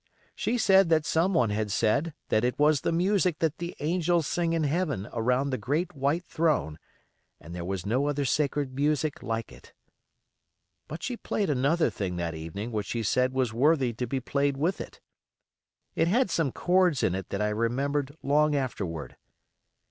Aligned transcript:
She 0.33 0.57
said 0.57 0.89
that 0.89 1.05
some 1.05 1.35
one 1.35 1.51
had 1.51 1.69
said 1.71 2.15
it 2.31 2.57
was 2.57 2.81
the 2.81 2.91
music 2.91 3.37
that 3.37 3.59
the 3.59 3.75
angels 3.79 4.25
sing 4.25 4.53
in 4.53 4.63
heaven 4.63 5.07
around 5.13 5.51
the 5.51 5.59
great 5.59 5.93
white 5.95 6.25
throne, 6.25 6.79
and 7.39 7.53
there 7.53 7.63
was 7.63 7.85
no 7.85 8.07
other 8.07 8.25
sacred 8.25 8.73
music 8.73 9.21
like 9.21 9.51
it. 9.51 9.73
But 10.87 11.03
she 11.03 11.17
played 11.17 11.51
another 11.51 11.91
thing 11.91 12.15
that 12.15 12.33
evening 12.33 12.71
which 12.71 12.87
she 12.87 13.03
said 13.03 13.31
was 13.31 13.53
worthy 13.53 13.93
to 13.93 14.07
be 14.07 14.19
played 14.19 14.57
with 14.57 14.81
it. 14.81 14.99
It 15.93 16.07
had 16.07 16.31
some 16.31 16.51
chords 16.51 17.03
in 17.03 17.13
it 17.13 17.29
that 17.29 17.39
I 17.43 17.49
remembered 17.49 18.17
long 18.23 18.55
afterward. 18.55 19.17